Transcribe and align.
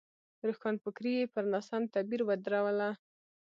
روښانفکري 0.47 1.13
یې 1.19 1.31
پر 1.33 1.43
ناسم 1.53 1.81
تعبیر 1.93 2.21
ودروله. 2.25 2.89